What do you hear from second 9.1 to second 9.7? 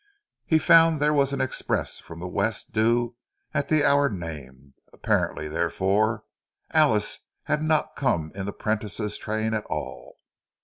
train at